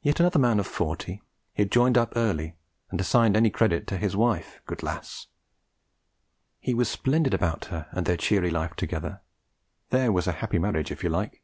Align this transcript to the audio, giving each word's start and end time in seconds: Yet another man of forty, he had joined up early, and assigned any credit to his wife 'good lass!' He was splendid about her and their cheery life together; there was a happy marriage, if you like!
Yet 0.00 0.20
another 0.20 0.38
man 0.38 0.58
of 0.58 0.66
forty, 0.66 1.20
he 1.52 1.60
had 1.62 1.70
joined 1.70 1.98
up 1.98 2.14
early, 2.16 2.54
and 2.90 2.98
assigned 2.98 3.36
any 3.36 3.50
credit 3.50 3.86
to 3.88 3.98
his 3.98 4.16
wife 4.16 4.62
'good 4.64 4.82
lass!' 4.82 5.26
He 6.60 6.72
was 6.72 6.88
splendid 6.88 7.34
about 7.34 7.66
her 7.66 7.88
and 7.90 8.06
their 8.06 8.16
cheery 8.16 8.48
life 8.48 8.74
together; 8.74 9.20
there 9.90 10.12
was 10.12 10.26
a 10.28 10.32
happy 10.40 10.58
marriage, 10.58 10.90
if 10.90 11.02
you 11.04 11.10
like! 11.10 11.42